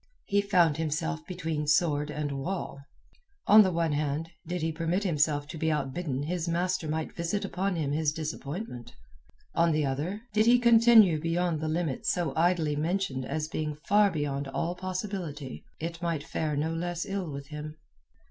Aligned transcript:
He 0.25 0.41
found 0.41 0.77
himself 0.77 1.23
between 1.27 1.67
sword 1.67 2.09
and 2.09 2.31
wall. 2.39 2.81
On 3.45 3.61
the 3.61 3.71
one 3.71 3.91
hand 3.91 4.31
did 4.47 4.63
he 4.63 4.71
permit 4.71 5.03
himself 5.03 5.47
to 5.49 5.59
be 5.59 5.67
outbidden 5.71 6.23
his 6.23 6.47
master 6.47 6.87
might 6.87 7.15
visit 7.15 7.45
upon 7.45 7.75
him 7.75 7.91
his 7.91 8.11
disappointment. 8.11 8.95
On 9.53 9.71
the 9.71 9.85
other, 9.85 10.21
did 10.33 10.47
he 10.47 10.57
continue 10.57 11.19
beyond 11.19 11.59
the 11.59 11.67
limit 11.69 12.07
so 12.07 12.33
idly 12.35 12.75
mentioned 12.75 13.25
as 13.25 13.47
being 13.47 13.75
far 13.75 14.09
beyond 14.09 14.47
all 14.47 14.73
possibility, 14.73 15.63
it 15.79 16.01
might 16.01 16.23
fare 16.23 16.57
no 16.57 16.73
less 16.73 17.05
ill 17.05 17.29
with 17.31 17.49
him. 17.49 17.75